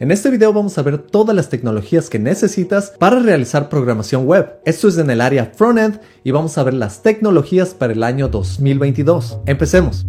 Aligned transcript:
En 0.00 0.12
este 0.12 0.30
video 0.30 0.52
vamos 0.52 0.78
a 0.78 0.82
ver 0.82 0.98
todas 0.98 1.34
las 1.34 1.48
tecnologías 1.48 2.08
que 2.08 2.20
necesitas 2.20 2.92
para 3.00 3.18
realizar 3.18 3.68
programación 3.68 4.26
web. 4.26 4.60
Esto 4.64 4.86
es 4.86 4.96
en 4.96 5.10
el 5.10 5.20
área 5.20 5.46
frontend 5.46 6.00
y 6.22 6.30
vamos 6.30 6.56
a 6.56 6.62
ver 6.62 6.74
las 6.74 7.02
tecnologías 7.02 7.74
para 7.74 7.94
el 7.94 8.04
año 8.04 8.28
2022. 8.28 9.40
Empecemos. 9.46 10.06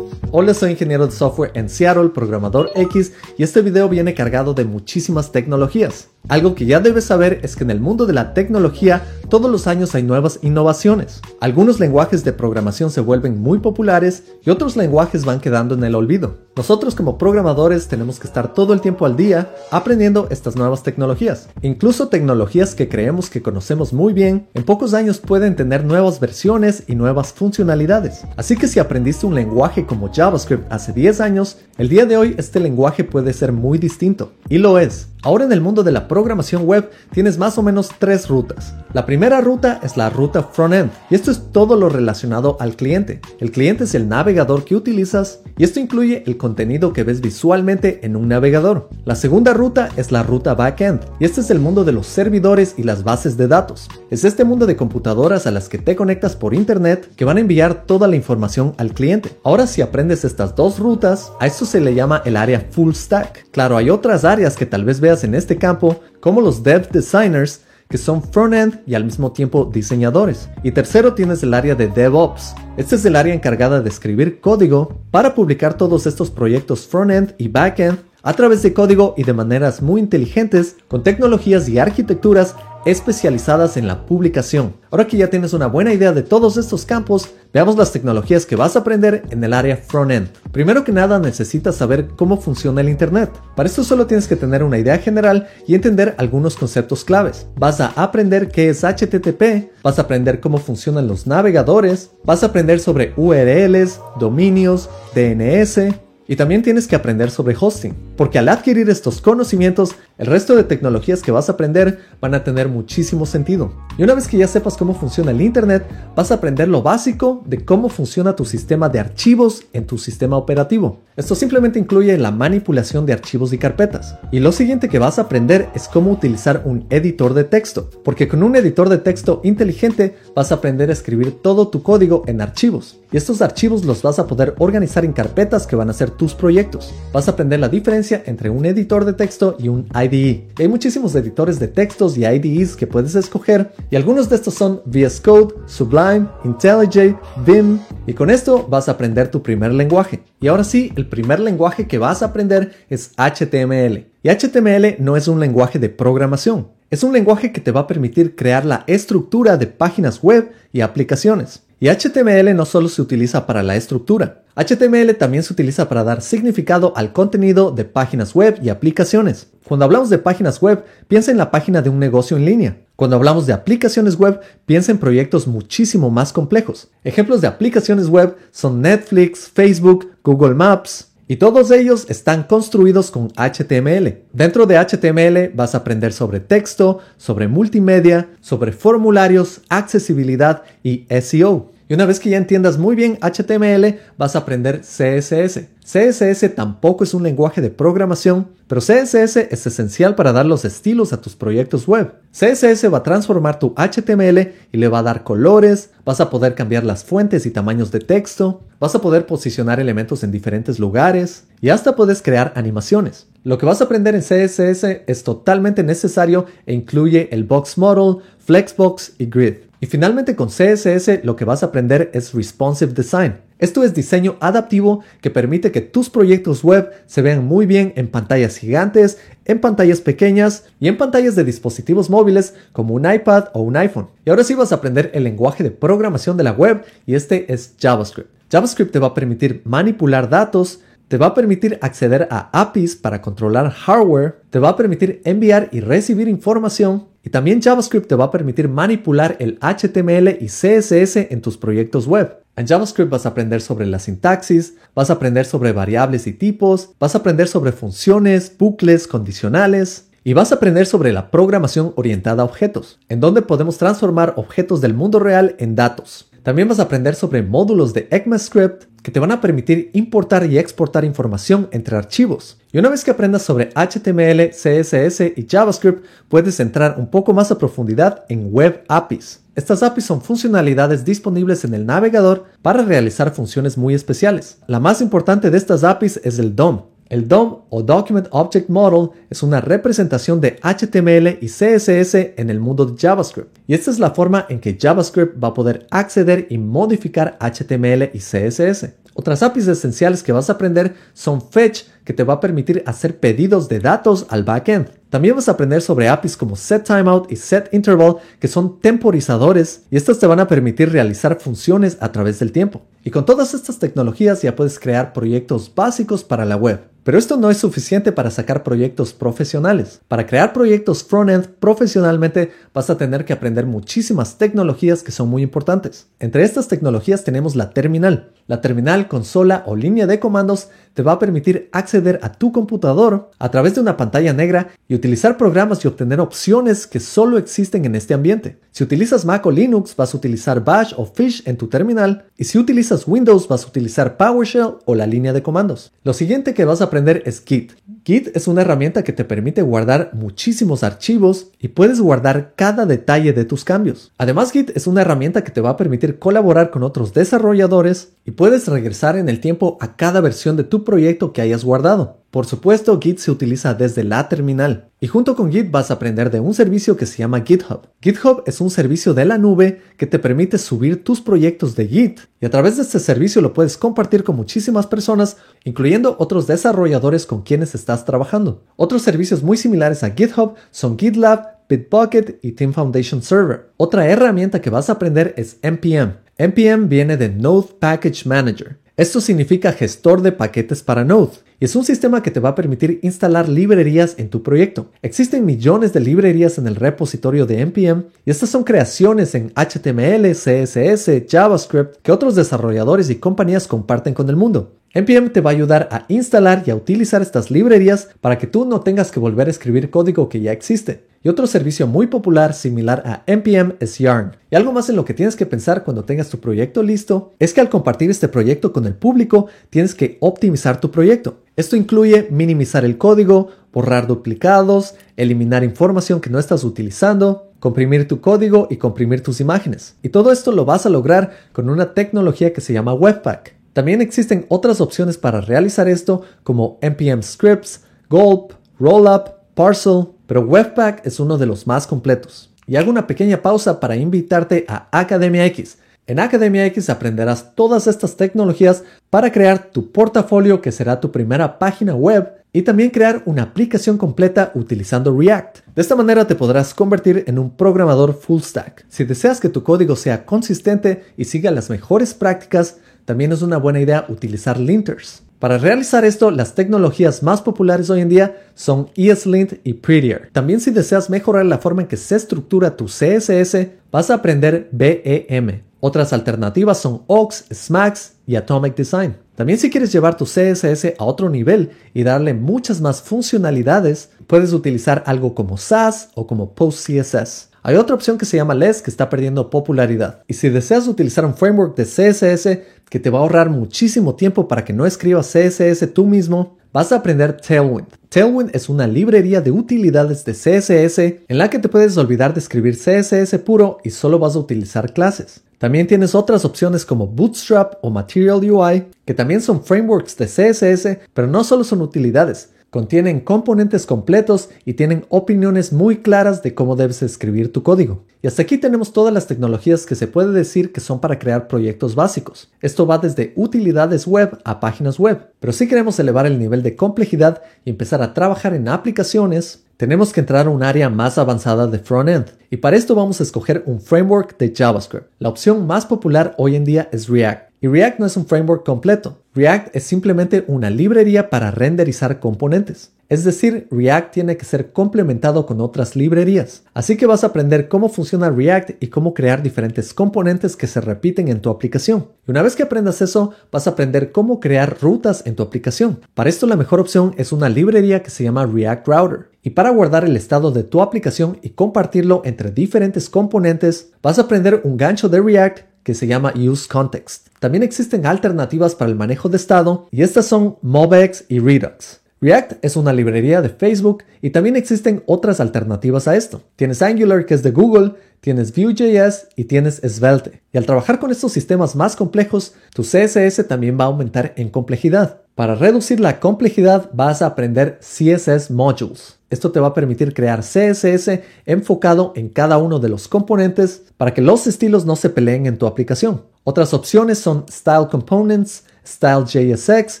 Hola, 0.30 0.52
soy 0.52 0.72
ingeniero 0.72 1.06
de 1.06 1.12
software 1.12 1.52
en 1.54 1.70
Seattle, 1.70 2.10
programador 2.10 2.70
X, 2.74 3.14
y 3.38 3.44
este 3.44 3.62
video 3.62 3.88
viene 3.88 4.12
cargado 4.12 4.52
de 4.52 4.66
muchísimas 4.66 5.32
tecnologías. 5.32 6.10
Algo 6.28 6.54
que 6.54 6.66
ya 6.66 6.80
debes 6.80 7.04
saber 7.04 7.40
es 7.42 7.56
que 7.56 7.64
en 7.64 7.70
el 7.70 7.80
mundo 7.80 8.04
de 8.04 8.12
la 8.12 8.34
tecnología 8.34 9.02
todos 9.28 9.50
los 9.50 9.66
años 9.66 9.94
hay 9.94 10.02
nuevas 10.02 10.38
innovaciones. 10.42 11.20
Algunos 11.40 11.80
lenguajes 11.80 12.24
de 12.24 12.32
programación 12.32 12.90
se 12.90 13.00
vuelven 13.00 13.40
muy 13.40 13.58
populares 13.58 14.24
y 14.44 14.50
otros 14.50 14.76
lenguajes 14.76 15.24
van 15.24 15.40
quedando 15.40 15.74
en 15.74 15.84
el 15.84 15.94
olvido. 15.94 16.38
Nosotros 16.56 16.94
como 16.94 17.18
programadores 17.18 17.88
tenemos 17.88 18.18
que 18.18 18.26
estar 18.26 18.52
todo 18.52 18.72
el 18.72 18.80
tiempo 18.80 19.06
al 19.06 19.16
día 19.16 19.54
aprendiendo 19.70 20.26
estas 20.30 20.56
nuevas 20.56 20.82
tecnologías. 20.82 21.48
Incluso 21.62 22.08
tecnologías 22.08 22.74
que 22.74 22.88
creemos 22.88 23.30
que 23.30 23.42
conocemos 23.42 23.92
muy 23.92 24.12
bien, 24.12 24.48
en 24.54 24.64
pocos 24.64 24.92
años 24.94 25.18
pueden 25.20 25.56
tener 25.56 25.84
nuevas 25.84 26.20
versiones 26.20 26.84
y 26.88 26.94
nuevas 26.94 27.32
funcionalidades. 27.32 28.22
Así 28.36 28.56
que 28.56 28.66
si 28.66 28.80
aprendiste 28.80 29.26
un 29.26 29.34
lenguaje 29.34 29.86
como 29.86 30.12
JavaScript 30.12 30.70
hace 30.72 30.92
10 30.92 31.20
años, 31.20 31.58
el 31.76 31.88
día 31.88 32.06
de 32.06 32.16
hoy 32.16 32.34
este 32.38 32.60
lenguaje 32.60 33.04
puede 33.04 33.32
ser 33.32 33.52
muy 33.52 33.78
distinto. 33.78 34.32
Y 34.48 34.58
lo 34.58 34.78
es. 34.78 35.08
Ahora 35.22 35.44
en 35.44 35.52
el 35.52 35.60
mundo 35.60 35.82
de 35.82 35.90
la 35.90 36.06
programación 36.06 36.64
web 36.64 36.90
tienes 37.10 37.38
más 37.38 37.58
o 37.58 37.62
menos 37.62 37.90
tres 37.98 38.28
rutas. 38.28 38.74
La 38.98 39.06
primera 39.06 39.40
ruta 39.40 39.78
es 39.84 39.96
la 39.96 40.10
ruta 40.10 40.42
front-end 40.42 40.90
y 41.08 41.14
esto 41.14 41.30
es 41.30 41.52
todo 41.52 41.76
lo 41.76 41.88
relacionado 41.88 42.56
al 42.58 42.74
cliente. 42.74 43.20
El 43.38 43.52
cliente 43.52 43.84
es 43.84 43.94
el 43.94 44.08
navegador 44.08 44.64
que 44.64 44.74
utilizas 44.74 45.38
y 45.56 45.62
esto 45.62 45.78
incluye 45.78 46.24
el 46.26 46.36
contenido 46.36 46.92
que 46.92 47.04
ves 47.04 47.20
visualmente 47.20 48.04
en 48.04 48.16
un 48.16 48.26
navegador. 48.26 48.88
La 49.04 49.14
segunda 49.14 49.54
ruta 49.54 49.88
es 49.96 50.10
la 50.10 50.24
ruta 50.24 50.56
back-end 50.56 51.02
y 51.20 51.26
este 51.26 51.42
es 51.42 51.50
el 51.50 51.60
mundo 51.60 51.84
de 51.84 51.92
los 51.92 52.08
servidores 52.08 52.74
y 52.76 52.82
las 52.82 53.04
bases 53.04 53.36
de 53.36 53.46
datos. 53.46 53.86
Es 54.10 54.24
este 54.24 54.42
mundo 54.42 54.66
de 54.66 54.74
computadoras 54.74 55.46
a 55.46 55.52
las 55.52 55.68
que 55.68 55.78
te 55.78 55.94
conectas 55.94 56.34
por 56.34 56.52
internet 56.52 57.08
que 57.14 57.24
van 57.24 57.36
a 57.36 57.40
enviar 57.40 57.84
toda 57.84 58.08
la 58.08 58.16
información 58.16 58.74
al 58.78 58.94
cliente. 58.94 59.30
Ahora 59.44 59.68
si 59.68 59.80
aprendes 59.80 60.24
estas 60.24 60.56
dos 60.56 60.80
rutas, 60.80 61.30
a 61.38 61.46
esto 61.46 61.66
se 61.66 61.80
le 61.80 61.94
llama 61.94 62.22
el 62.24 62.36
área 62.36 62.66
full 62.72 62.94
stack. 62.94 63.48
Claro, 63.52 63.76
hay 63.76 63.90
otras 63.90 64.24
áreas 64.24 64.56
que 64.56 64.66
tal 64.66 64.84
vez 64.84 64.98
veas 64.98 65.22
en 65.22 65.36
este 65.36 65.56
campo, 65.56 66.00
como 66.18 66.40
los 66.40 66.64
dev 66.64 66.90
designers, 66.90 67.60
que 67.88 67.98
son 67.98 68.22
front-end 68.22 68.80
y 68.86 68.94
al 68.94 69.04
mismo 69.04 69.32
tiempo 69.32 69.64
diseñadores. 69.72 70.48
Y 70.62 70.72
tercero 70.72 71.14
tienes 71.14 71.42
el 71.42 71.54
área 71.54 71.74
de 71.74 71.88
DevOps. 71.88 72.54
Este 72.76 72.96
es 72.96 73.04
el 73.04 73.16
área 73.16 73.34
encargada 73.34 73.80
de 73.80 73.88
escribir 73.88 74.40
código 74.40 75.00
para 75.10 75.34
publicar 75.34 75.74
todos 75.74 76.06
estos 76.06 76.30
proyectos 76.30 76.86
front-end 76.86 77.34
y 77.38 77.48
back-end 77.48 77.98
a 78.22 78.32
través 78.34 78.62
de 78.62 78.74
código 78.74 79.14
y 79.16 79.24
de 79.24 79.32
maneras 79.32 79.80
muy 79.80 80.00
inteligentes 80.00 80.76
con 80.88 81.02
tecnologías 81.02 81.68
y 81.68 81.78
arquitecturas 81.78 82.54
especializadas 82.90 83.76
en 83.76 83.86
la 83.86 84.06
publicación. 84.06 84.74
Ahora 84.90 85.06
que 85.06 85.16
ya 85.16 85.28
tienes 85.28 85.52
una 85.52 85.66
buena 85.66 85.92
idea 85.92 86.12
de 86.12 86.22
todos 86.22 86.56
estos 86.56 86.84
campos, 86.84 87.28
veamos 87.52 87.76
las 87.76 87.92
tecnologías 87.92 88.46
que 88.46 88.56
vas 88.56 88.76
a 88.76 88.80
aprender 88.80 89.24
en 89.30 89.44
el 89.44 89.52
área 89.52 89.76
front-end. 89.76 90.28
Primero 90.52 90.84
que 90.84 90.92
nada 90.92 91.18
necesitas 91.18 91.76
saber 91.76 92.08
cómo 92.16 92.40
funciona 92.40 92.80
el 92.80 92.88
Internet. 92.88 93.30
Para 93.54 93.68
esto 93.68 93.84
solo 93.84 94.06
tienes 94.06 94.26
que 94.26 94.36
tener 94.36 94.62
una 94.62 94.78
idea 94.78 94.98
general 94.98 95.48
y 95.66 95.74
entender 95.74 96.14
algunos 96.18 96.56
conceptos 96.56 97.04
claves. 97.04 97.46
Vas 97.56 97.80
a 97.80 97.92
aprender 97.96 98.48
qué 98.48 98.70
es 98.70 98.82
HTTP, 98.82 99.70
vas 99.82 99.98
a 99.98 100.02
aprender 100.02 100.40
cómo 100.40 100.58
funcionan 100.58 101.06
los 101.06 101.26
navegadores, 101.26 102.10
vas 102.24 102.42
a 102.42 102.46
aprender 102.46 102.80
sobre 102.80 103.12
URLs, 103.16 104.00
dominios, 104.18 104.88
DNS, 105.14 105.94
y 106.28 106.36
también 106.36 106.62
tienes 106.62 106.86
que 106.86 106.94
aprender 106.94 107.30
sobre 107.30 107.56
hosting, 107.58 107.94
porque 108.18 108.40
al 108.40 108.48
adquirir 108.48 108.90
estos 108.90 109.20
conocimientos, 109.20 109.94
el 110.18 110.26
resto 110.26 110.56
de 110.56 110.64
tecnologías 110.64 111.22
que 111.22 111.30
vas 111.30 111.48
a 111.48 111.52
aprender 111.52 112.00
van 112.20 112.34
a 112.34 112.42
tener 112.42 112.68
muchísimo 112.68 113.24
sentido. 113.26 113.72
Y 113.96 114.02
una 114.02 114.14
vez 114.14 114.26
que 114.26 114.36
ya 114.36 114.48
sepas 114.48 114.76
cómo 114.76 114.92
funciona 114.92 115.30
el 115.30 115.40
Internet, 115.40 115.86
vas 116.16 116.32
a 116.32 116.34
aprender 116.34 116.66
lo 116.66 116.82
básico 116.82 117.44
de 117.46 117.64
cómo 117.64 117.88
funciona 117.88 118.34
tu 118.34 118.44
sistema 118.44 118.88
de 118.88 118.98
archivos 118.98 119.62
en 119.72 119.86
tu 119.86 119.98
sistema 119.98 120.36
operativo. 120.36 121.00
Esto 121.16 121.36
simplemente 121.36 121.78
incluye 121.78 122.18
la 122.18 122.32
manipulación 122.32 123.06
de 123.06 123.12
archivos 123.12 123.52
y 123.52 123.58
carpetas. 123.58 124.16
Y 124.32 124.40
lo 124.40 124.50
siguiente 124.50 124.88
que 124.88 124.98
vas 124.98 125.18
a 125.18 125.22
aprender 125.22 125.68
es 125.74 125.86
cómo 125.86 126.10
utilizar 126.10 126.62
un 126.64 126.86
editor 126.90 127.34
de 127.34 127.44
texto, 127.44 127.88
porque 128.04 128.26
con 128.26 128.42
un 128.42 128.56
editor 128.56 128.88
de 128.88 128.98
texto 128.98 129.40
inteligente 129.44 130.16
vas 130.34 130.50
a 130.50 130.56
aprender 130.56 130.90
a 130.90 130.92
escribir 130.92 131.40
todo 131.40 131.68
tu 131.68 131.84
código 131.84 132.24
en 132.26 132.40
archivos. 132.40 132.98
Y 133.10 133.16
estos 133.16 133.42
archivos 133.42 133.84
los 133.84 134.02
vas 134.02 134.18
a 134.18 134.26
poder 134.26 134.54
organizar 134.58 135.04
en 135.04 135.12
carpetas 135.12 135.66
que 135.66 135.76
van 135.76 135.90
a 135.90 135.94
ser 135.94 136.10
tus 136.10 136.34
proyectos. 136.34 136.92
Vas 137.12 137.26
a 137.26 137.32
aprender 137.32 137.58
la 137.58 137.68
diferencia 137.68 138.07
entre 138.12 138.50
un 138.50 138.64
editor 138.64 139.04
de 139.04 139.12
texto 139.12 139.56
y 139.58 139.68
un 139.68 139.86
IDE. 139.94 140.48
hay 140.56 140.68
muchísimos 140.68 141.14
editores 141.14 141.58
de 141.58 141.68
textos 141.68 142.16
y 142.16 142.26
IDEs 142.26 142.76
que 142.76 142.86
puedes 142.86 143.14
escoger 143.14 143.72
y 143.90 143.96
algunos 143.96 144.28
de 144.28 144.36
estos 144.36 144.54
son 144.54 144.82
VS 144.86 145.20
Code, 145.20 145.54
Sublime, 145.66 146.28
IntelliJ, 146.44 147.16
Vim 147.46 147.78
y 148.06 148.14
con 148.14 148.30
esto 148.30 148.66
vas 148.68 148.88
a 148.88 148.92
aprender 148.92 149.30
tu 149.30 149.42
primer 149.42 149.72
lenguaje. 149.72 150.20
Y 150.40 150.48
ahora 150.48 150.64
sí, 150.64 150.92
el 150.96 151.08
primer 151.08 151.40
lenguaje 151.40 151.86
que 151.86 151.98
vas 151.98 152.22
a 152.22 152.26
aprender 152.26 152.72
es 152.88 153.12
HTML. 153.16 154.06
Y 154.22 154.28
HTML 154.28 154.96
no 154.98 155.16
es 155.16 155.28
un 155.28 155.40
lenguaje 155.40 155.78
de 155.78 155.88
programación, 155.88 156.68
es 156.90 157.02
un 157.02 157.12
lenguaje 157.12 157.52
que 157.52 157.60
te 157.60 157.70
va 157.70 157.80
a 157.80 157.86
permitir 157.86 158.34
crear 158.34 158.64
la 158.64 158.84
estructura 158.86 159.56
de 159.56 159.66
páginas 159.66 160.22
web 160.22 160.52
y 160.72 160.80
aplicaciones. 160.80 161.67
Y 161.80 161.88
HTML 161.88 162.54
no 162.56 162.64
solo 162.64 162.88
se 162.88 163.02
utiliza 163.02 163.46
para 163.46 163.62
la 163.62 163.76
estructura, 163.76 164.42
HTML 164.58 165.14
también 165.14 165.44
se 165.44 165.52
utiliza 165.52 165.88
para 165.88 166.02
dar 166.02 166.20
significado 166.20 166.92
al 166.96 167.12
contenido 167.12 167.70
de 167.70 167.84
páginas 167.84 168.34
web 168.34 168.58
y 168.60 168.70
aplicaciones. 168.70 169.46
Cuando 169.64 169.84
hablamos 169.84 170.10
de 170.10 170.18
páginas 170.18 170.60
web, 170.60 170.84
piensa 171.06 171.30
en 171.30 171.38
la 171.38 171.52
página 171.52 171.80
de 171.80 171.90
un 171.90 172.00
negocio 172.00 172.36
en 172.36 172.44
línea. 172.44 172.78
Cuando 172.96 173.14
hablamos 173.14 173.46
de 173.46 173.52
aplicaciones 173.52 174.16
web, 174.16 174.40
piensa 174.66 174.90
en 174.90 174.98
proyectos 174.98 175.46
muchísimo 175.46 176.10
más 176.10 176.32
complejos. 176.32 176.88
Ejemplos 177.04 177.40
de 177.40 177.46
aplicaciones 177.46 178.08
web 178.08 178.34
son 178.50 178.82
Netflix, 178.82 179.48
Facebook, 179.48 180.10
Google 180.24 180.56
Maps, 180.56 181.12
y 181.28 181.36
todos 181.36 181.70
ellos 181.70 182.06
están 182.08 182.44
construidos 182.44 183.10
con 183.10 183.28
HTML. 183.36 184.22
Dentro 184.32 184.66
de 184.66 184.78
HTML 184.78 185.54
vas 185.54 185.74
a 185.74 185.78
aprender 185.78 186.14
sobre 186.14 186.40
texto, 186.40 187.00
sobre 187.18 187.48
multimedia, 187.48 188.30
sobre 188.40 188.72
formularios, 188.72 189.60
accesibilidad 189.68 190.62
y 190.82 191.06
SEO. 191.20 191.70
Y 191.88 191.94
una 191.94 192.04
vez 192.04 192.20
que 192.20 192.28
ya 192.28 192.36
entiendas 192.36 192.76
muy 192.76 192.94
bien 192.94 193.18
HTML, 193.22 193.98
vas 194.18 194.36
a 194.36 194.40
aprender 194.40 194.82
CSS. 194.82 195.68
CSS 195.82 196.54
tampoco 196.54 197.02
es 197.02 197.14
un 197.14 197.22
lenguaje 197.22 197.62
de 197.62 197.70
programación, 197.70 198.48
pero 198.66 198.82
CSS 198.82 199.36
es 199.38 199.66
esencial 199.66 200.14
para 200.14 200.32
dar 200.32 200.44
los 200.44 200.66
estilos 200.66 201.14
a 201.14 201.22
tus 201.22 201.34
proyectos 201.34 201.88
web. 201.88 202.12
CSS 202.30 202.92
va 202.92 202.98
a 202.98 203.02
transformar 203.02 203.58
tu 203.58 203.74
HTML 203.74 204.52
y 204.70 204.76
le 204.76 204.88
va 204.88 204.98
a 204.98 205.02
dar 205.02 205.24
colores, 205.24 205.88
vas 206.04 206.20
a 206.20 206.28
poder 206.28 206.54
cambiar 206.54 206.84
las 206.84 207.04
fuentes 207.04 207.46
y 207.46 207.50
tamaños 207.50 207.90
de 207.90 208.00
texto, 208.00 208.60
vas 208.78 208.94
a 208.94 209.00
poder 209.00 209.24
posicionar 209.24 209.80
elementos 209.80 210.22
en 210.22 210.30
diferentes 210.30 210.78
lugares 210.78 211.44
y 211.62 211.70
hasta 211.70 211.96
puedes 211.96 212.20
crear 212.20 212.52
animaciones. 212.54 213.28
Lo 213.44 213.56
que 213.56 213.64
vas 213.64 213.80
a 213.80 213.84
aprender 213.84 214.14
en 214.14 214.20
CSS 214.20 215.04
es 215.06 215.24
totalmente 215.24 215.82
necesario 215.82 216.44
e 216.66 216.74
incluye 216.74 217.30
el 217.32 217.44
Box 217.44 217.78
Model, 217.78 218.22
Flexbox 218.44 219.12
y 219.16 219.24
Grid. 219.24 219.67
Y 219.80 219.86
finalmente 219.86 220.34
con 220.34 220.48
CSS 220.48 221.22
lo 221.22 221.36
que 221.36 221.44
vas 221.44 221.62
a 221.62 221.66
aprender 221.66 222.10
es 222.12 222.34
Responsive 222.34 222.92
Design. 222.92 223.36
Esto 223.60 223.84
es 223.84 223.94
diseño 223.94 224.36
adaptivo 224.40 225.04
que 225.20 225.30
permite 225.30 225.70
que 225.70 225.80
tus 225.80 226.10
proyectos 226.10 226.64
web 226.64 226.90
se 227.06 227.22
vean 227.22 227.44
muy 227.44 227.66
bien 227.66 227.92
en 227.96 228.08
pantallas 228.08 228.56
gigantes, 228.56 229.18
en 229.44 229.60
pantallas 229.60 230.00
pequeñas 230.00 230.64
y 230.80 230.88
en 230.88 230.96
pantallas 230.96 231.36
de 231.36 231.44
dispositivos 231.44 232.10
móviles 232.10 232.54
como 232.72 232.94
un 232.94 233.10
iPad 233.10 233.46
o 233.52 233.60
un 233.60 233.76
iPhone. 233.76 234.08
Y 234.24 234.30
ahora 234.30 234.42
sí 234.42 234.54
vas 234.54 234.72
a 234.72 234.76
aprender 234.76 235.12
el 235.14 235.24
lenguaje 235.24 235.62
de 235.62 235.70
programación 235.70 236.36
de 236.36 236.44
la 236.44 236.52
web 236.52 236.84
y 237.06 237.14
este 237.14 237.52
es 237.52 237.74
JavaScript. 237.80 238.30
JavaScript 238.50 238.92
te 238.92 238.98
va 238.98 239.08
a 239.08 239.14
permitir 239.14 239.62
manipular 239.64 240.28
datos, 240.28 240.80
te 241.08 241.16
va 241.16 241.26
a 241.26 241.34
permitir 241.34 241.78
acceder 241.80 242.28
a 242.30 242.50
APIs 242.52 242.94
para 242.94 243.22
controlar 243.22 243.70
hardware, 243.70 244.42
te 244.50 244.58
va 244.58 244.70
a 244.70 244.76
permitir 244.76 245.22
enviar 245.24 245.68
y 245.72 245.80
recibir 245.80 246.28
información 246.28 247.06
y 247.24 247.30
también 247.30 247.62
JavaScript 247.62 248.06
te 248.06 248.14
va 248.14 248.26
a 248.26 248.30
permitir 248.30 248.68
manipular 248.68 249.36
el 249.40 249.58
HTML 249.60 250.36
y 250.40 250.46
CSS 250.46 251.16
en 251.30 251.40
tus 251.40 251.56
proyectos 251.56 252.06
web. 252.06 252.38
En 252.56 252.66
JavaScript 252.66 253.10
vas 253.10 253.24
a 253.24 253.30
aprender 253.30 253.60
sobre 253.60 253.86
la 253.86 253.98
sintaxis, 253.98 254.74
vas 254.94 255.10
a 255.10 255.14
aprender 255.14 255.46
sobre 255.46 255.72
variables 255.72 256.26
y 256.26 256.32
tipos, 256.32 256.90
vas 256.98 257.14
a 257.14 257.18
aprender 257.18 257.48
sobre 257.48 257.72
funciones, 257.72 258.52
bucles, 258.58 259.06
condicionales, 259.06 260.08
y 260.24 260.34
vas 260.34 260.52
a 260.52 260.56
aprender 260.56 260.84
sobre 260.84 261.12
la 261.12 261.30
programación 261.30 261.94
orientada 261.96 262.42
a 262.42 262.44
objetos, 262.44 262.98
en 263.08 263.20
donde 263.20 263.40
podemos 263.40 263.78
transformar 263.78 264.34
objetos 264.36 264.82
del 264.82 264.92
mundo 264.92 265.20
real 265.20 265.56
en 265.58 265.74
datos. 265.74 266.27
También 266.48 266.66
vas 266.66 266.78
a 266.78 266.84
aprender 266.84 267.14
sobre 267.14 267.42
módulos 267.42 267.92
de 267.92 268.08
ECMAScript 268.10 268.84
que 269.02 269.10
te 269.10 269.20
van 269.20 269.32
a 269.32 269.40
permitir 269.42 269.90
importar 269.92 270.46
y 270.46 270.56
exportar 270.56 271.04
información 271.04 271.68
entre 271.72 271.94
archivos. 271.94 272.56
Y 272.72 272.78
una 272.78 272.88
vez 272.88 273.04
que 273.04 273.10
aprendas 273.10 273.42
sobre 273.42 273.68
HTML, 273.74 274.48
CSS 274.48 275.36
y 275.36 275.46
JavaScript, 275.46 276.06
puedes 276.30 276.58
entrar 276.58 276.94
un 276.96 277.10
poco 277.10 277.34
más 277.34 277.50
a 277.50 277.58
profundidad 277.58 278.24
en 278.30 278.50
Web 278.50 278.82
APIs. 278.88 279.42
Estas 279.56 279.82
APIs 279.82 280.06
son 280.06 280.22
funcionalidades 280.22 281.04
disponibles 281.04 281.66
en 281.66 281.74
el 281.74 281.84
navegador 281.84 282.46
para 282.62 282.82
realizar 282.82 283.34
funciones 283.34 283.76
muy 283.76 283.92
especiales. 283.92 284.56
La 284.68 284.80
más 284.80 285.02
importante 285.02 285.50
de 285.50 285.58
estas 285.58 285.84
APIs 285.84 286.18
es 286.24 286.38
el 286.38 286.56
DOM, 286.56 286.84
El 287.08 287.26
DOM 287.26 287.62
o 287.70 287.82
Document 287.82 288.26
Object 288.32 288.68
Model 288.68 289.10
es 289.30 289.42
una 289.42 289.62
representación 289.62 290.42
de 290.42 290.58
HTML 290.62 291.38
y 291.40 291.46
CSS 291.46 292.14
en 292.36 292.50
el 292.50 292.60
mundo 292.60 292.84
de 292.84 292.98
JavaScript. 292.98 293.56
Y 293.66 293.72
esta 293.72 293.90
es 293.90 293.98
la 293.98 294.10
forma 294.10 294.44
en 294.50 294.60
que 294.60 294.76
JavaScript 294.78 295.42
va 295.42 295.48
a 295.48 295.54
poder 295.54 295.86
acceder 295.90 296.46
y 296.50 296.58
modificar 296.58 297.38
HTML 297.40 298.10
y 298.12 298.18
CSS. 298.18 298.90
Otras 299.14 299.42
APIs 299.42 299.66
esenciales 299.66 300.22
que 300.22 300.30
vas 300.30 300.48
a 300.48 300.52
aprender 300.52 300.94
son 301.12 301.42
Fetch, 301.42 301.84
que 302.04 302.12
te 302.12 302.22
va 302.22 302.34
a 302.34 302.40
permitir 302.40 302.84
hacer 302.86 303.18
pedidos 303.18 303.68
de 303.68 303.80
datos 303.80 304.26
al 304.28 304.44
backend. 304.44 304.90
También 305.10 305.34
vas 305.34 305.48
a 305.48 305.52
aprender 305.52 305.82
sobre 305.82 306.08
APIs 306.08 306.36
como 306.36 306.54
setTimeout 306.54 307.32
y 307.32 307.34
setInterval, 307.34 308.18
que 308.38 308.46
son 308.46 308.78
temporizadores 308.80 309.82
y 309.90 309.96
estas 309.96 310.20
te 310.20 310.26
van 310.28 310.38
a 310.38 310.46
permitir 310.46 310.92
realizar 310.92 311.40
funciones 311.40 311.96
a 312.00 312.12
través 312.12 312.38
del 312.38 312.52
tiempo. 312.52 312.82
Y 313.02 313.10
con 313.10 313.26
todas 313.26 313.54
estas 313.54 313.80
tecnologías 313.80 314.42
ya 314.42 314.54
puedes 314.54 314.78
crear 314.78 315.12
proyectos 315.12 315.74
básicos 315.74 316.22
para 316.22 316.44
la 316.44 316.56
web. 316.56 316.78
Pero 317.08 317.16
esto 317.16 317.38
no 317.38 317.50
es 317.50 317.56
suficiente 317.56 318.12
para 318.12 318.30
sacar 318.30 318.62
proyectos 318.62 319.14
profesionales. 319.14 320.02
Para 320.08 320.26
crear 320.26 320.52
proyectos 320.52 321.02
front-end 321.02 321.46
profesionalmente 321.58 322.52
vas 322.74 322.90
a 322.90 322.98
tener 322.98 323.24
que 323.24 323.32
aprender 323.32 323.64
muchísimas 323.64 324.36
tecnologías 324.36 325.02
que 325.02 325.10
son 325.10 325.30
muy 325.30 325.42
importantes. 325.42 326.08
Entre 326.20 326.42
estas 326.42 326.68
tecnologías 326.68 327.24
tenemos 327.24 327.56
la 327.56 327.70
terminal. 327.70 328.34
La 328.48 328.62
terminal, 328.62 329.08
consola 329.08 329.62
o 329.66 329.76
línea 329.76 330.06
de 330.06 330.18
comandos 330.18 330.68
te 330.94 331.02
va 331.02 331.12
a 331.12 331.18
permitir 331.18 331.68
acceder 331.70 332.18
a 332.22 332.32
tu 332.32 332.50
computador 332.50 333.30
a 333.38 333.50
través 333.50 333.74
de 333.74 333.82
una 333.82 333.98
pantalla 333.98 334.32
negra 334.32 334.68
y 334.88 334.94
utilizar 334.94 335.36
programas 335.36 335.84
y 335.84 335.88
obtener 335.88 336.18
opciones 336.18 336.86
que 336.86 336.98
solo 336.98 337.36
existen 337.36 337.84
en 337.84 337.94
este 337.94 338.14
ambiente. 338.14 338.58
Si 338.70 338.82
utilizas 338.82 339.26
Mac 339.26 339.44
o 339.44 339.50
Linux 339.50 339.94
vas 339.94 340.14
a 340.14 340.16
utilizar 340.16 340.64
Bash 340.64 340.94
o 340.96 341.04
Fish 341.04 341.42
en 341.44 341.58
tu 341.58 341.68
terminal 341.68 342.24
y 342.38 342.44
si 342.44 342.56
utilizas 342.56 343.06
Windows 343.06 343.48
vas 343.48 343.64
a 343.64 343.68
utilizar 343.68 344.16
PowerShell 344.16 344.78
o 344.86 344.94
la 344.94 345.06
línea 345.06 345.34
de 345.34 345.42
comandos. 345.42 345.92
Lo 346.02 346.14
siguiente 346.14 346.54
que 346.54 346.64
vas 346.64 346.80
a 346.80 346.84
aprender 346.84 347.22
es 347.26 347.42
Git. 347.44 347.72
Git 348.08 348.34
es 348.34 348.48
una 348.48 348.62
herramienta 348.62 349.04
que 349.04 349.12
te 349.12 349.26
permite 349.26 349.60
guardar 349.60 350.12
muchísimos 350.14 350.82
archivos 350.82 351.48
y 351.58 351.68
puedes 351.68 352.00
guardar 352.00 352.54
cada 352.56 352.86
detalle 352.86 353.34
de 353.34 353.44
tus 353.44 353.66
cambios. 353.66 354.12
Además 354.16 354.50
Git 354.50 354.74
es 354.74 354.86
una 354.86 355.02
herramienta 355.02 355.44
que 355.44 355.50
te 355.50 355.60
va 355.60 355.68
a 355.68 355.76
permitir 355.76 356.18
colaborar 356.18 356.70
con 356.70 356.84
otros 356.84 357.12
desarrolladores 357.12 358.14
y 358.24 358.30
puedes 358.30 358.66
regresar 358.66 359.18
en 359.18 359.28
el 359.28 359.40
tiempo 359.40 359.76
a 359.82 359.94
cada 359.96 360.22
versión 360.22 360.56
de 360.56 360.64
tu 360.64 360.84
proyecto 360.84 361.34
que 361.34 361.42
hayas 361.42 361.66
guardado. 361.66 362.16
Por 362.30 362.44
supuesto, 362.44 363.00
Git 363.00 363.18
se 363.18 363.30
utiliza 363.30 363.72
desde 363.72 364.04
la 364.04 364.28
terminal. 364.28 364.90
Y 365.00 365.06
junto 365.06 365.34
con 365.34 365.50
Git 365.50 365.70
vas 365.70 365.90
a 365.90 365.94
aprender 365.94 366.30
de 366.30 366.40
un 366.40 366.52
servicio 366.52 366.96
que 366.96 367.06
se 367.06 367.18
llama 367.18 367.40
GitHub. 367.40 367.88
GitHub 368.02 368.42
es 368.44 368.60
un 368.60 368.68
servicio 368.68 369.14
de 369.14 369.24
la 369.24 369.38
nube 369.38 369.80
que 369.96 370.06
te 370.06 370.18
permite 370.18 370.58
subir 370.58 371.02
tus 371.04 371.22
proyectos 371.22 371.74
de 371.74 371.88
Git. 371.88 372.20
Y 372.40 372.46
a 372.46 372.50
través 372.50 372.76
de 372.76 372.82
este 372.82 372.98
servicio 372.98 373.40
lo 373.40 373.54
puedes 373.54 373.78
compartir 373.78 374.24
con 374.24 374.36
muchísimas 374.36 374.86
personas, 374.86 375.38
incluyendo 375.64 376.16
otros 376.18 376.46
desarrolladores 376.46 377.24
con 377.24 377.42
quienes 377.42 377.74
estás 377.74 378.04
trabajando. 378.04 378.62
Otros 378.76 379.00
servicios 379.00 379.42
muy 379.42 379.56
similares 379.56 380.04
a 380.04 380.10
GitHub 380.10 380.54
son 380.70 380.98
GitLab, 380.98 381.58
Bitbucket 381.68 382.40
y 382.42 382.52
Team 382.52 382.74
Foundation 382.74 383.22
Server. 383.22 383.70
Otra 383.78 384.06
herramienta 384.06 384.60
que 384.60 384.70
vas 384.70 384.90
a 384.90 384.92
aprender 384.92 385.32
es 385.38 385.58
NPM. 385.62 386.16
NPM 386.36 386.88
viene 386.88 387.16
de 387.16 387.30
Node 387.30 387.68
Package 387.78 388.26
Manager. 388.26 388.78
Esto 388.98 389.20
significa 389.20 389.70
gestor 389.70 390.22
de 390.22 390.32
paquetes 390.32 390.82
para 390.82 391.04
Node 391.04 391.34
y 391.60 391.66
es 391.66 391.76
un 391.76 391.84
sistema 391.84 392.20
que 392.20 392.32
te 392.32 392.40
va 392.40 392.48
a 392.48 392.54
permitir 392.56 392.98
instalar 393.04 393.48
librerías 393.48 394.16
en 394.18 394.28
tu 394.28 394.42
proyecto. 394.42 394.90
Existen 395.02 395.46
millones 395.46 395.92
de 395.92 396.00
librerías 396.00 396.58
en 396.58 396.66
el 396.66 396.74
repositorio 396.74 397.46
de 397.46 397.64
npm 397.64 398.06
y 398.24 398.30
estas 398.32 398.50
son 398.50 398.64
creaciones 398.64 399.36
en 399.36 399.52
HTML, 399.54 400.32
CSS, 400.32 401.28
JavaScript 401.28 401.98
que 402.02 402.10
otros 402.10 402.34
desarrolladores 402.34 403.08
y 403.08 403.14
compañías 403.14 403.68
comparten 403.68 404.14
con 404.14 404.28
el 404.30 404.34
mundo. 404.34 404.72
npm 404.92 405.30
te 405.30 405.42
va 405.42 405.50
a 405.50 405.54
ayudar 405.54 405.88
a 405.92 406.04
instalar 406.08 406.64
y 406.66 406.72
a 406.72 406.74
utilizar 406.74 407.22
estas 407.22 407.52
librerías 407.52 408.08
para 408.20 408.36
que 408.36 408.48
tú 408.48 408.64
no 408.64 408.80
tengas 408.80 409.12
que 409.12 409.20
volver 409.20 409.46
a 409.46 409.52
escribir 409.52 409.90
código 409.90 410.28
que 410.28 410.40
ya 410.40 410.50
existe. 410.50 411.07
Y 411.22 411.28
otro 411.28 411.48
servicio 411.48 411.88
muy 411.88 412.06
popular 412.06 412.54
similar 412.54 413.02
a 413.04 413.22
NPM 413.26 413.74
es 413.80 413.98
Yarn. 413.98 414.36
Y 414.50 414.56
algo 414.56 414.72
más 414.72 414.88
en 414.88 414.94
lo 414.94 415.04
que 415.04 415.14
tienes 415.14 415.34
que 415.34 415.46
pensar 415.46 415.82
cuando 415.82 416.04
tengas 416.04 416.28
tu 416.28 416.38
proyecto 416.38 416.82
listo 416.82 417.32
es 417.40 417.52
que 417.52 417.60
al 417.60 417.68
compartir 417.68 418.08
este 418.08 418.28
proyecto 418.28 418.72
con 418.72 418.86
el 418.86 418.94
público 418.94 419.48
tienes 419.68 419.96
que 419.96 420.16
optimizar 420.20 420.80
tu 420.80 420.92
proyecto. 420.92 421.40
Esto 421.56 421.74
incluye 421.74 422.28
minimizar 422.30 422.84
el 422.84 422.98
código, 422.98 423.48
borrar 423.72 424.06
duplicados, 424.06 424.94
eliminar 425.16 425.64
información 425.64 426.20
que 426.20 426.30
no 426.30 426.38
estás 426.38 426.62
utilizando, 426.62 427.50
comprimir 427.58 428.06
tu 428.06 428.20
código 428.20 428.68
y 428.70 428.76
comprimir 428.76 429.22
tus 429.22 429.40
imágenes. 429.40 429.96
Y 430.04 430.10
todo 430.10 430.30
esto 430.30 430.52
lo 430.52 430.64
vas 430.64 430.86
a 430.86 430.90
lograr 430.90 431.32
con 431.52 431.68
una 431.68 431.94
tecnología 431.94 432.52
que 432.52 432.60
se 432.60 432.72
llama 432.72 432.94
Webpack. 432.94 433.56
También 433.72 434.00
existen 434.00 434.46
otras 434.48 434.80
opciones 434.80 435.18
para 435.18 435.40
realizar 435.40 435.88
esto 435.88 436.22
como 436.44 436.78
npm 436.80 437.22
scripts, 437.22 437.82
gulp, 438.08 438.52
rollup, 438.78 439.28
parcel, 439.54 440.08
pero 440.28 440.42
Webpack 440.42 441.06
es 441.06 441.18
uno 441.18 441.38
de 441.38 441.46
los 441.46 441.66
más 441.66 441.86
completos. 441.86 442.50
Y 442.66 442.76
hago 442.76 442.90
una 442.90 443.06
pequeña 443.06 443.40
pausa 443.40 443.80
para 443.80 443.96
invitarte 443.96 444.66
a 444.68 444.86
Academia 444.92 445.46
X. 445.46 445.78
En 446.06 446.20
Academia 446.20 446.66
X 446.66 446.90
aprenderás 446.90 447.54
todas 447.54 447.86
estas 447.86 448.16
tecnologías 448.16 448.84
para 449.08 449.32
crear 449.32 449.70
tu 449.70 449.90
portafolio 449.90 450.60
que 450.60 450.70
será 450.70 451.00
tu 451.00 451.10
primera 451.10 451.58
página 451.58 451.94
web 451.94 452.30
y 452.52 452.62
también 452.62 452.90
crear 452.90 453.22
una 453.24 453.42
aplicación 453.42 453.96
completa 453.96 454.52
utilizando 454.54 455.18
React. 455.18 455.60
De 455.74 455.80
esta 455.80 455.96
manera 455.96 456.26
te 456.26 456.34
podrás 456.34 456.74
convertir 456.74 457.24
en 457.26 457.38
un 457.38 457.50
programador 457.56 458.12
full 458.12 458.42
stack. 458.42 458.84
Si 458.90 459.04
deseas 459.04 459.40
que 459.40 459.48
tu 459.48 459.62
código 459.62 459.96
sea 459.96 460.26
consistente 460.26 461.04
y 461.16 461.24
siga 461.24 461.50
las 461.50 461.70
mejores 461.70 462.12
prácticas, 462.12 462.76
también 463.06 463.32
es 463.32 463.40
una 463.40 463.56
buena 463.56 463.80
idea 463.80 464.04
utilizar 464.10 464.60
linters. 464.60 465.22
Para 465.38 465.56
realizar 465.56 466.04
esto, 466.04 466.32
las 466.32 466.56
tecnologías 466.56 467.22
más 467.22 467.42
populares 467.42 467.90
hoy 467.90 468.00
en 468.00 468.08
día 468.08 468.36
son 468.54 468.90
ESLint 468.96 469.60
y 469.62 469.74
Prettier. 469.74 470.30
También 470.32 470.60
si 470.60 470.72
deseas 470.72 471.10
mejorar 471.10 471.46
la 471.46 471.58
forma 471.58 471.82
en 471.82 471.88
que 471.88 471.96
se 471.96 472.16
estructura 472.16 472.76
tu 472.76 472.86
CSS, 472.86 473.68
vas 473.92 474.10
a 474.10 474.14
aprender 474.14 474.68
BEM. 474.72 475.62
Otras 475.78 476.12
alternativas 476.12 476.78
son 476.78 477.02
Ox, 477.06 477.44
Smax 477.52 478.14
y 478.26 478.34
Atomic 478.34 478.74
Design. 478.74 479.16
También 479.36 479.60
si 479.60 479.70
quieres 479.70 479.92
llevar 479.92 480.16
tu 480.16 480.24
CSS 480.24 480.94
a 480.98 481.04
otro 481.04 481.30
nivel 481.30 481.70
y 481.94 482.02
darle 482.02 482.34
muchas 482.34 482.80
más 482.80 483.00
funcionalidades, 483.00 484.10
puedes 484.26 484.52
utilizar 484.52 485.04
algo 485.06 485.36
como 485.36 485.56
SAS 485.56 486.10
o 486.16 486.26
como 486.26 486.52
PostCSS. 486.52 487.50
Hay 487.68 487.76
otra 487.76 487.94
opción 487.94 488.16
que 488.16 488.24
se 488.24 488.38
llama 488.38 488.54
Less 488.54 488.80
que 488.80 488.90
está 488.90 489.10
perdiendo 489.10 489.50
popularidad. 489.50 490.22
Y 490.26 490.32
si 490.32 490.48
deseas 490.48 490.88
utilizar 490.88 491.26
un 491.26 491.34
framework 491.34 491.76
de 491.76 491.84
CSS 491.84 492.60
que 492.88 492.98
te 492.98 493.10
va 493.10 493.18
a 493.18 493.20
ahorrar 493.20 493.50
muchísimo 493.50 494.14
tiempo 494.14 494.48
para 494.48 494.64
que 494.64 494.72
no 494.72 494.86
escribas 494.86 495.26
CSS 495.26 495.92
tú 495.92 496.06
mismo, 496.06 496.56
vas 496.72 496.92
a 496.92 496.96
aprender 496.96 497.36
Tailwind. 497.36 497.88
Tailwind 498.08 498.56
es 498.56 498.70
una 498.70 498.86
librería 498.86 499.42
de 499.42 499.50
utilidades 499.50 500.24
de 500.24 500.32
CSS 500.32 500.98
en 501.28 501.36
la 501.36 501.50
que 501.50 501.58
te 501.58 501.68
puedes 501.68 501.94
olvidar 501.98 502.32
de 502.32 502.40
escribir 502.40 502.74
CSS 502.74 503.38
puro 503.40 503.76
y 503.84 503.90
solo 503.90 504.18
vas 504.18 504.34
a 504.34 504.38
utilizar 504.38 504.94
clases. 504.94 505.42
También 505.58 505.86
tienes 505.86 506.14
otras 506.14 506.46
opciones 506.46 506.86
como 506.86 507.06
Bootstrap 507.06 507.74
o 507.82 507.90
Material 507.90 508.50
UI, 508.50 508.86
que 509.04 509.12
también 509.12 509.42
son 509.42 509.62
frameworks 509.62 510.16
de 510.16 510.24
CSS, 510.24 511.00
pero 511.12 511.28
no 511.28 511.44
solo 511.44 511.64
son 511.64 511.82
utilidades, 511.82 512.48
Contienen 512.70 513.20
componentes 513.20 513.86
completos 513.86 514.50
y 514.66 514.74
tienen 514.74 515.06
opiniones 515.08 515.72
muy 515.72 515.98
claras 516.02 516.42
de 516.42 516.54
cómo 516.54 516.76
debes 516.76 517.02
escribir 517.02 517.50
tu 517.50 517.62
código. 517.62 518.04
Y 518.20 518.26
hasta 518.26 518.42
aquí 518.42 518.58
tenemos 518.58 518.92
todas 518.92 519.14
las 519.14 519.26
tecnologías 519.26 519.86
que 519.86 519.94
se 519.94 520.06
puede 520.06 520.32
decir 520.32 520.70
que 520.70 520.82
son 520.82 521.00
para 521.00 521.18
crear 521.18 521.48
proyectos 521.48 521.94
básicos. 521.94 522.50
Esto 522.60 522.86
va 522.86 522.98
desde 522.98 523.32
utilidades 523.36 524.06
web 524.06 524.38
a 524.44 524.60
páginas 524.60 524.98
web. 524.98 525.30
Pero 525.40 525.54
si 525.54 525.66
queremos 525.66 525.98
elevar 525.98 526.26
el 526.26 526.38
nivel 526.38 526.62
de 526.62 526.76
complejidad 526.76 527.42
y 527.64 527.70
empezar 527.70 528.02
a 528.02 528.12
trabajar 528.12 528.52
en 528.52 528.68
aplicaciones, 528.68 529.64
tenemos 529.78 530.12
que 530.12 530.20
entrar 530.20 530.46
a 530.46 530.50
un 530.50 530.62
área 530.62 530.90
más 530.90 531.16
avanzada 531.16 531.68
de 531.68 531.78
frontend. 531.78 532.26
Y 532.50 532.58
para 532.58 532.76
esto 532.76 532.94
vamos 532.94 533.20
a 533.20 533.22
escoger 533.22 533.62
un 533.64 533.80
framework 533.80 534.36
de 534.36 534.52
JavaScript. 534.54 535.06
La 535.20 535.30
opción 535.30 535.66
más 535.66 535.86
popular 535.86 536.34
hoy 536.36 536.54
en 536.54 536.66
día 536.66 536.90
es 536.92 537.08
React. 537.08 537.48
Y 537.60 537.68
React 537.68 537.98
no 537.98 538.06
es 538.06 538.16
un 538.16 538.26
framework 538.26 538.64
completo. 538.64 539.22
React 539.38 539.76
es 539.76 539.84
simplemente 539.84 540.42
una 540.48 540.68
librería 540.68 541.30
para 541.30 541.52
renderizar 541.52 542.18
componentes. 542.18 542.90
Es 543.08 543.22
decir, 543.22 543.68
React 543.70 544.12
tiene 544.12 544.36
que 544.36 544.44
ser 544.44 544.72
complementado 544.72 545.46
con 545.46 545.60
otras 545.60 545.94
librerías. 545.94 546.64
Así 546.74 546.96
que 546.96 547.06
vas 547.06 547.22
a 547.22 547.28
aprender 547.28 547.68
cómo 547.68 547.88
funciona 547.88 548.30
React 548.30 548.82
y 548.82 548.88
cómo 548.88 549.14
crear 549.14 549.40
diferentes 549.40 549.94
componentes 549.94 550.56
que 550.56 550.66
se 550.66 550.80
repiten 550.80 551.28
en 551.28 551.40
tu 551.40 551.50
aplicación. 551.50 552.08
Y 552.26 552.32
una 552.32 552.42
vez 552.42 552.56
que 552.56 552.64
aprendas 552.64 553.00
eso, 553.00 553.32
vas 553.52 553.68
a 553.68 553.70
aprender 553.70 554.10
cómo 554.10 554.40
crear 554.40 554.76
rutas 554.80 555.22
en 555.24 555.36
tu 555.36 555.44
aplicación. 555.44 556.00
Para 556.14 556.30
esto 556.30 556.48
la 556.48 556.56
mejor 556.56 556.80
opción 556.80 557.14
es 557.16 557.30
una 557.30 557.48
librería 557.48 558.02
que 558.02 558.10
se 558.10 558.24
llama 558.24 558.44
React 558.44 558.88
Router. 558.88 559.30
Y 559.44 559.50
para 559.50 559.70
guardar 559.70 560.04
el 560.04 560.16
estado 560.16 560.50
de 560.50 560.64
tu 560.64 560.82
aplicación 560.82 561.38
y 561.42 561.50
compartirlo 561.50 562.22
entre 562.24 562.50
diferentes 562.50 563.08
componentes, 563.08 563.92
vas 564.02 564.18
a 564.18 564.22
aprender 564.22 564.62
un 564.64 564.76
gancho 564.76 565.08
de 565.08 565.20
React 565.20 565.60
que 565.84 565.94
se 565.94 566.08
llama 566.08 566.34
Use 566.36 566.68
Context. 566.68 567.27
También 567.40 567.62
existen 567.62 568.06
alternativas 568.06 568.74
para 568.74 568.90
el 568.90 568.96
manejo 568.96 569.28
de 569.28 569.36
estado 569.36 569.86
y 569.90 570.02
estas 570.02 570.26
son 570.26 570.56
MobX 570.62 571.24
y 571.28 571.38
Redux. 571.38 572.00
React 572.20 572.64
es 572.64 572.76
una 572.76 572.92
librería 572.92 573.40
de 573.42 573.48
Facebook 573.48 574.02
y 574.20 574.30
también 574.30 574.56
existen 574.56 575.04
otras 575.06 575.38
alternativas 575.38 576.08
a 576.08 576.16
esto. 576.16 576.42
Tienes 576.56 576.82
Angular 576.82 577.26
que 577.26 577.34
es 577.34 577.44
de 577.44 577.52
Google, 577.52 577.92
tienes 578.20 578.52
Vue.js 578.52 579.28
y 579.36 579.44
tienes 579.44 579.76
Svelte. 579.76 580.42
Y 580.52 580.58
al 580.58 580.66
trabajar 580.66 580.98
con 580.98 581.12
estos 581.12 581.30
sistemas 581.30 581.76
más 581.76 581.94
complejos, 581.94 582.54
tu 582.74 582.82
CSS 582.82 583.46
también 583.46 583.78
va 583.78 583.84
a 583.84 583.88
aumentar 583.88 584.32
en 584.36 584.50
complejidad. 584.50 585.20
Para 585.36 585.54
reducir 585.54 586.00
la 586.00 586.18
complejidad 586.18 586.90
vas 586.92 587.22
a 587.22 587.26
aprender 587.26 587.78
CSS 587.80 588.50
Modules. 588.50 589.20
Esto 589.30 589.52
te 589.52 589.60
va 589.60 589.68
a 589.68 589.74
permitir 589.74 590.12
crear 590.12 590.40
CSS 590.40 591.20
enfocado 591.46 592.12
en 592.16 592.30
cada 592.30 592.58
uno 592.58 592.80
de 592.80 592.88
los 592.88 593.06
componentes 593.06 593.82
para 593.96 594.12
que 594.12 594.22
los 594.22 594.48
estilos 594.48 594.86
no 594.86 594.96
se 594.96 595.10
peleen 595.10 595.46
en 595.46 595.58
tu 595.58 595.66
aplicación. 595.66 596.22
Otras 596.48 596.72
opciones 596.72 597.18
son 597.18 597.44
Style 597.50 597.88
Components, 597.90 598.64
Style 598.82 599.26
JSX 599.26 600.00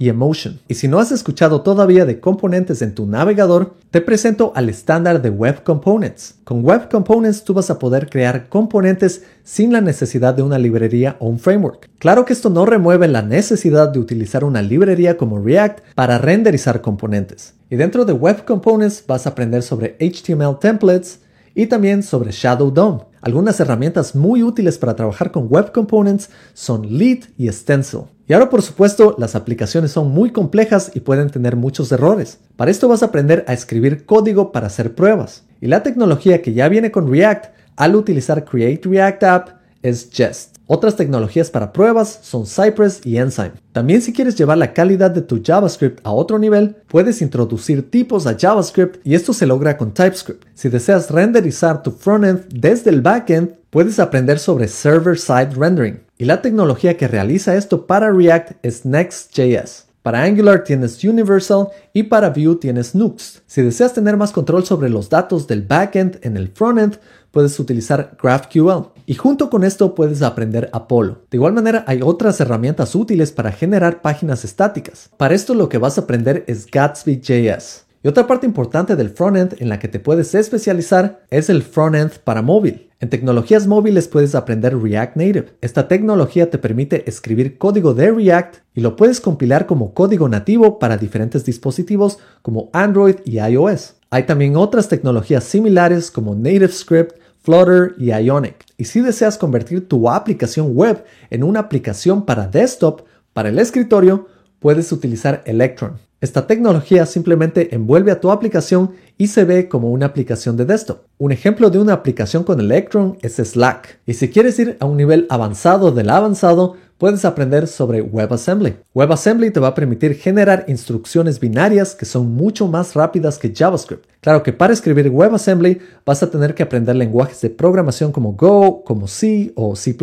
y 0.00 0.08
Emotion. 0.08 0.58
Y 0.66 0.74
si 0.74 0.88
no 0.88 0.98
has 0.98 1.12
escuchado 1.12 1.60
todavía 1.60 2.04
de 2.06 2.18
componentes 2.18 2.82
en 2.82 2.92
tu 2.92 3.06
navegador, 3.06 3.74
te 3.92 4.00
presento 4.00 4.50
al 4.56 4.68
estándar 4.68 5.22
de 5.22 5.30
Web 5.30 5.62
Components. 5.62 6.34
Con 6.42 6.64
Web 6.64 6.88
Components 6.90 7.44
tú 7.44 7.54
vas 7.54 7.70
a 7.70 7.78
poder 7.78 8.10
crear 8.10 8.48
componentes 8.48 9.22
sin 9.44 9.72
la 9.72 9.80
necesidad 9.80 10.34
de 10.34 10.42
una 10.42 10.58
librería 10.58 11.14
o 11.20 11.28
un 11.28 11.38
framework. 11.38 11.88
Claro 12.00 12.24
que 12.24 12.32
esto 12.32 12.50
no 12.50 12.66
remueve 12.66 13.06
la 13.06 13.22
necesidad 13.22 13.88
de 13.90 14.00
utilizar 14.00 14.42
una 14.42 14.60
librería 14.60 15.16
como 15.16 15.38
React 15.38 15.82
para 15.94 16.18
renderizar 16.18 16.80
componentes. 16.80 17.54
Y 17.70 17.76
dentro 17.76 18.04
de 18.04 18.12
Web 18.12 18.44
Components 18.44 19.04
vas 19.06 19.24
a 19.24 19.30
aprender 19.30 19.62
sobre 19.62 19.96
HTML 20.00 20.58
templates 20.58 21.20
y 21.58 21.66
también 21.66 22.04
sobre 22.04 22.30
Shadow 22.30 22.70
DOM. 22.70 23.00
Algunas 23.20 23.58
herramientas 23.58 24.14
muy 24.14 24.44
útiles 24.44 24.78
para 24.78 24.94
trabajar 24.94 25.32
con 25.32 25.48
Web 25.48 25.72
Components 25.72 26.30
son 26.54 26.82
Lead 26.96 27.24
y 27.36 27.50
Stencil. 27.50 28.02
Y 28.28 28.32
ahora 28.32 28.48
por 28.48 28.62
supuesto 28.62 29.16
las 29.18 29.34
aplicaciones 29.34 29.90
son 29.90 30.12
muy 30.12 30.30
complejas 30.30 30.92
y 30.94 31.00
pueden 31.00 31.30
tener 31.30 31.56
muchos 31.56 31.90
errores. 31.90 32.38
Para 32.54 32.70
esto 32.70 32.86
vas 32.86 33.02
a 33.02 33.06
aprender 33.06 33.44
a 33.48 33.54
escribir 33.54 34.06
código 34.06 34.52
para 34.52 34.68
hacer 34.68 34.94
pruebas. 34.94 35.46
Y 35.60 35.66
la 35.66 35.82
tecnología 35.82 36.42
que 36.42 36.52
ya 36.52 36.68
viene 36.68 36.92
con 36.92 37.10
React 37.10 37.46
al 37.74 37.96
utilizar 37.96 38.44
Create 38.44 38.88
React 38.88 39.22
App 39.24 39.48
es 39.82 40.10
Jest. 40.12 40.57
Otras 40.70 40.96
tecnologías 40.96 41.50
para 41.50 41.72
pruebas 41.72 42.18
son 42.20 42.44
Cypress 42.46 43.00
y 43.02 43.16
Enzyme. 43.16 43.52
También 43.72 44.02
si 44.02 44.12
quieres 44.12 44.36
llevar 44.36 44.58
la 44.58 44.74
calidad 44.74 45.10
de 45.10 45.22
tu 45.22 45.42
JavaScript 45.42 46.06
a 46.06 46.10
otro 46.10 46.38
nivel, 46.38 46.76
puedes 46.88 47.22
introducir 47.22 47.90
tipos 47.90 48.26
a 48.26 48.36
JavaScript 48.38 49.00
y 49.02 49.14
esto 49.14 49.32
se 49.32 49.46
logra 49.46 49.78
con 49.78 49.94
TypeScript. 49.94 50.44
Si 50.52 50.68
deseas 50.68 51.10
renderizar 51.10 51.82
tu 51.82 51.90
frontend 51.90 52.52
desde 52.52 52.90
el 52.90 53.00
backend, 53.00 53.54
puedes 53.70 53.98
aprender 53.98 54.38
sobre 54.38 54.68
Server-Side 54.68 55.54
Rendering. 55.56 56.00
Y 56.18 56.26
la 56.26 56.42
tecnología 56.42 56.98
que 56.98 57.08
realiza 57.08 57.56
esto 57.56 57.86
para 57.86 58.12
React 58.12 58.62
es 58.62 58.84
Next.js. 58.84 59.86
Para 60.02 60.22
Angular 60.22 60.64
tienes 60.64 61.02
Universal 61.02 61.68
y 61.94 62.02
para 62.02 62.28
Vue 62.28 62.56
tienes 62.56 62.94
Nuxt. 62.94 63.38
Si 63.46 63.62
deseas 63.62 63.94
tener 63.94 64.18
más 64.18 64.32
control 64.32 64.66
sobre 64.66 64.90
los 64.90 65.08
datos 65.08 65.46
del 65.46 65.62
backend 65.62 66.18
en 66.20 66.36
el 66.36 66.48
frontend, 66.48 66.98
puedes 67.30 67.58
utilizar 67.58 68.18
GraphQL. 68.22 68.97
Y 69.08 69.14
junto 69.14 69.48
con 69.48 69.64
esto 69.64 69.94
puedes 69.94 70.20
aprender 70.20 70.68
Apollo. 70.70 71.22
De 71.30 71.38
igual 71.38 71.54
manera 71.54 71.82
hay 71.86 72.02
otras 72.02 72.38
herramientas 72.42 72.94
útiles 72.94 73.32
para 73.32 73.52
generar 73.52 74.02
páginas 74.02 74.44
estáticas. 74.44 75.08
Para 75.16 75.34
esto 75.34 75.54
lo 75.54 75.70
que 75.70 75.78
vas 75.78 75.96
a 75.96 76.02
aprender 76.02 76.44
es 76.46 76.66
Gatsby.js. 76.66 77.86
Y 78.02 78.08
otra 78.08 78.26
parte 78.26 78.44
importante 78.44 78.96
del 78.96 79.08
frontend 79.08 79.54
en 79.60 79.70
la 79.70 79.78
que 79.78 79.88
te 79.88 79.98
puedes 79.98 80.34
especializar 80.34 81.24
es 81.30 81.48
el 81.48 81.62
frontend 81.62 82.18
para 82.22 82.42
móvil. 82.42 82.90
En 83.00 83.08
tecnologías 83.08 83.66
móviles 83.66 84.08
puedes 84.08 84.34
aprender 84.34 84.76
React 84.76 85.16
Native. 85.16 85.46
Esta 85.62 85.88
tecnología 85.88 86.50
te 86.50 86.58
permite 86.58 87.08
escribir 87.08 87.56
código 87.56 87.94
de 87.94 88.10
React 88.10 88.56
y 88.74 88.82
lo 88.82 88.94
puedes 88.94 89.22
compilar 89.22 89.64
como 89.64 89.94
código 89.94 90.28
nativo 90.28 90.78
para 90.78 90.98
diferentes 90.98 91.46
dispositivos 91.46 92.18
como 92.42 92.68
Android 92.74 93.16
y 93.24 93.38
iOS. 93.38 93.94
Hay 94.10 94.24
también 94.24 94.56
otras 94.56 94.88
tecnologías 94.88 95.44
similares 95.44 96.10
como 96.10 96.34
NativeScript, 96.34 97.12
Flutter 97.48 97.94
y 97.96 98.12
Ionic. 98.12 98.66
Y 98.76 98.84
si 98.84 99.00
deseas 99.00 99.38
convertir 99.38 99.88
tu 99.88 100.10
aplicación 100.10 100.76
web 100.76 101.02
en 101.30 101.42
una 101.42 101.60
aplicación 101.60 102.26
para 102.26 102.46
desktop, 102.46 103.06
para 103.32 103.48
el 103.48 103.58
escritorio, 103.58 104.28
puedes 104.60 104.92
utilizar 104.92 105.42
Electron. 105.46 105.96
Esta 106.20 106.48
tecnología 106.48 107.06
simplemente 107.06 107.76
envuelve 107.76 108.10
a 108.10 108.18
tu 108.18 108.32
aplicación 108.32 108.90
y 109.18 109.28
se 109.28 109.44
ve 109.44 109.68
como 109.68 109.92
una 109.92 110.06
aplicación 110.06 110.56
de 110.56 110.64
desktop. 110.64 111.02
Un 111.16 111.30
ejemplo 111.30 111.70
de 111.70 111.78
una 111.78 111.92
aplicación 111.92 112.42
con 112.42 112.58
Electron 112.58 113.16
es 113.22 113.36
Slack. 113.36 114.00
Y 114.04 114.14
si 114.14 114.28
quieres 114.28 114.58
ir 114.58 114.76
a 114.80 114.86
un 114.86 114.96
nivel 114.96 115.26
avanzado 115.30 115.92
del 115.92 116.10
avanzado, 116.10 116.74
puedes 116.98 117.24
aprender 117.24 117.68
sobre 117.68 118.02
WebAssembly. 118.02 118.76
WebAssembly 118.94 119.52
te 119.52 119.60
va 119.60 119.68
a 119.68 119.74
permitir 119.74 120.14
generar 120.16 120.64
instrucciones 120.66 121.38
binarias 121.38 121.94
que 121.94 122.04
son 122.04 122.34
mucho 122.34 122.66
más 122.66 122.94
rápidas 122.94 123.38
que 123.38 123.54
JavaScript. 123.54 124.04
Claro 124.20 124.42
que 124.42 124.52
para 124.52 124.72
escribir 124.72 125.08
WebAssembly 125.08 125.78
vas 126.04 126.24
a 126.24 126.30
tener 126.30 126.54
que 126.54 126.64
aprender 126.64 126.96
lenguajes 126.96 127.40
de 127.40 127.50
programación 127.50 128.10
como 128.10 128.32
Go, 128.32 128.82
como 128.82 129.06
C 129.06 129.52
o 129.54 129.76
C++. 129.76 129.96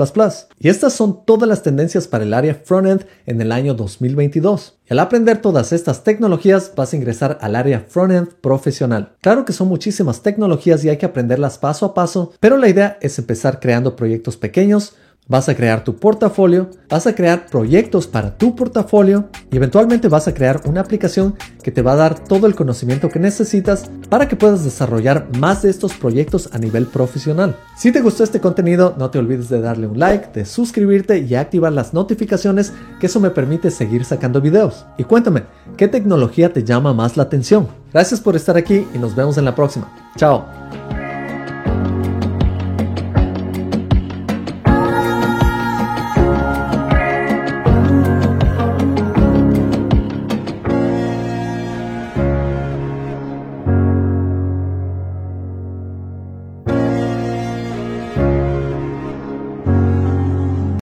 Y 0.57 0.69
estas 0.69 0.93
son 0.93 1.25
todas 1.25 1.50
las 1.50 1.63
tendencias 1.63 2.07
para 2.07 2.24
el 2.24 2.34
área 2.34 2.55
frontend 2.55 3.05
en 3.25 3.41
el 3.41 3.51
año 3.51 3.74
2022. 3.74 4.77
Y 4.89 4.93
al 4.93 5.00
aprender 5.00 5.41
todas 5.41 5.74
estas 5.74 6.03
tecnologías 6.05 6.71
vas 6.74 6.93
a 6.93 6.95
ingresar 6.95 7.38
al 7.41 7.57
área 7.57 7.85
frontend 7.89 8.29
profesional. 8.35 9.12
Claro 9.21 9.43
que 9.43 9.51
son 9.51 9.67
muchísimas 9.67 10.21
tecnologías 10.21 10.85
y 10.85 10.89
hay 10.89 10.97
que 10.97 11.05
aprenderlas 11.05 11.57
paso 11.57 11.85
a 11.85 11.93
paso, 11.93 12.31
pero 12.39 12.55
la 12.55 12.69
idea 12.69 12.97
es 13.01 13.19
empezar 13.19 13.59
creando 13.59 13.97
proyectos 13.97 14.38
pequeños 14.38 14.95
Vas 15.27 15.50
a 15.50 15.55
crear 15.55 15.84
tu 15.84 15.96
portafolio, 15.96 16.70
vas 16.88 17.08
a 17.08 17.15
crear 17.15 17.48
proyectos 17.48 18.05
para 18.05 18.38
tu 18.38 18.55
portafolio 18.55 19.29
y 19.51 19.55
eventualmente 19.58 20.08
vas 20.08 20.27
a 20.27 20.36
crear 20.36 20.62
una 20.65 20.82
aplicación 20.82 21.36
que 21.63 21.72
te 21.72 21.82
va 21.82 21.94
a 21.94 21.96
dar 21.96 22.20
todo 22.20 22.46
el 22.46 22.53
conocimiento 22.53 23.10
que 23.10 23.17
necesitas 23.17 23.89
para 24.08 24.27
que 24.27 24.36
puedas 24.36 24.63
desarrollar 24.63 25.27
más 25.39 25.63
de 25.63 25.72
estos 25.72 25.96
proyectos 25.96 26.50
a 26.53 26.60
nivel 26.60 26.86
profesional. 26.86 27.55
Si 27.75 27.91
te 27.91 28.01
gustó 28.01 28.24
este 28.24 28.39
contenido, 28.39 28.94
no 29.00 29.10
te 29.10 29.17
olvides 29.17 29.50
de 29.50 29.62
darle 29.62 29.88
un 29.88 29.98
like, 29.98 30.29
de 30.32 30.46
suscribirte 30.46 31.17
y 31.17 31.34
activar 31.34 31.74
las 31.74 31.91
notificaciones, 31.91 32.72
que 33.00 33.08
eso 33.08 33.20
me 33.20 33.32
permite 33.32 33.72
seguir 33.72 34.05
sacando 34.05 34.41
videos. 34.41 34.86
Y 35.00 35.05
cuéntame, 35.05 35.46
¿qué 35.75 35.88
tecnología 35.88 36.53
te 36.53 36.63
llama 36.63 36.94
más 36.94 37.17
la 37.17 37.24
atención? 37.24 37.67
Gracias 37.91 38.22
por 38.22 38.36
estar 38.36 38.58
aquí 38.58 38.86
y 38.94 39.00
nos 39.00 39.15
vemos 39.15 39.39
en 39.39 39.46
la 39.46 39.55
próxima. 39.55 39.91
Chao. 40.17 40.46